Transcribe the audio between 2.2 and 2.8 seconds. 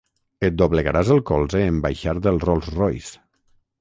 del Rolls